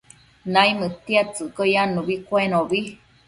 [0.53, 2.79] naimëdtiadtsëcquio yannubi cuenobi